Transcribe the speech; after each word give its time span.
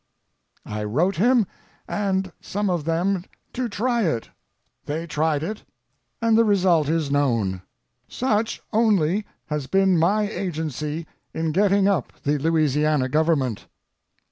I 0.65 0.83
wrote 0.83 1.17
him, 1.17 1.45
and 1.87 2.31
some 2.41 2.71
of 2.71 2.85
them 2.85 3.23
to 3.53 3.69
try 3.69 4.01
it; 4.03 4.31
they 4.85 5.05
tried 5.05 5.43
it, 5.43 5.63
and 6.23 6.35
the 6.35 6.43
result 6.43 6.89
is 6.89 7.11
known. 7.11 7.61
Such 8.07 8.63
only 8.73 9.27
has 9.45 9.67
been 9.67 9.99
my 9.99 10.27
agency 10.27 11.05
in 11.35 11.51
getting 11.51 11.87
up 11.87 12.13
the 12.23 12.39
Louisiana 12.39 13.09
government. 13.09 13.67